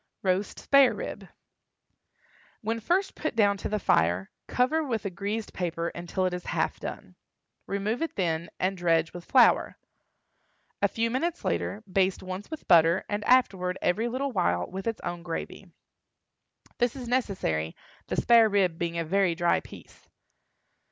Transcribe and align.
ROAST 0.23 0.57
SPARE 0.57 0.95
RIB. 0.95 1.27
When 2.61 2.79
first 2.79 3.13
put 3.13 3.35
down 3.35 3.55
to 3.57 3.69
the 3.69 3.77
fire, 3.77 4.31
cover 4.47 4.83
with 4.83 5.05
a 5.05 5.11
greased 5.11 5.53
paper 5.53 5.89
until 5.89 6.25
it 6.25 6.33
is 6.33 6.45
half 6.45 6.79
done. 6.79 7.13
Remove 7.67 8.01
it 8.01 8.15
then, 8.15 8.49
and 8.59 8.75
dredge 8.75 9.13
with 9.13 9.25
flour. 9.29 9.77
A 10.81 10.87
few 10.87 11.11
minutes 11.11 11.45
later, 11.45 11.83
baste 11.85 12.23
once 12.23 12.49
with 12.49 12.67
butter, 12.67 13.05
and 13.09 13.23
afterward, 13.25 13.77
every 13.79 14.07
little 14.07 14.31
while, 14.31 14.65
with 14.65 14.87
its 14.87 15.01
own 15.01 15.21
gravy. 15.21 15.67
This 16.79 16.95
is 16.95 17.07
necessary, 17.07 17.75
the 18.07 18.15
spare 18.15 18.49
rib 18.49 18.79
being 18.79 18.97
a 18.97 19.05
very 19.05 19.35
dry 19.35 19.59
piece. 19.59 20.09